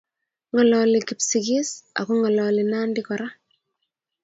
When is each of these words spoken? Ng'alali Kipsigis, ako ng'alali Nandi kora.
Ng'alali 0.51 0.99
Kipsigis, 1.07 1.69
ako 1.99 2.11
ng'alali 2.19 2.63
Nandi 2.71 3.01
kora. 3.07 3.27